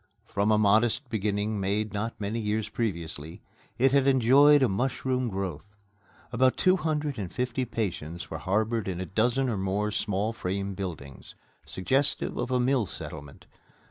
From 0.25 0.51
a 0.51 0.57
modest 0.57 1.07
beginning 1.11 1.59
made 1.59 1.93
not 1.93 2.19
many 2.19 2.39
years 2.39 2.69
previously, 2.69 3.43
it 3.77 3.91
had 3.91 4.07
enjoyed 4.07 4.63
a 4.63 4.67
mushroom 4.67 5.29
growth. 5.29 5.75
About 6.31 6.57
two 6.57 6.75
hundred 6.75 7.19
and 7.19 7.31
fifty 7.31 7.65
patients 7.65 8.31
were 8.31 8.39
harbored 8.39 8.87
in 8.87 8.99
a 8.99 9.05
dozen 9.05 9.47
or 9.47 9.57
more 9.57 9.91
small 9.91 10.33
frame 10.33 10.73
buildings, 10.73 11.35
suggestive 11.67 12.35
of 12.35 12.49
a 12.49 12.59
mill 12.59 12.87
settlement. 12.87 13.45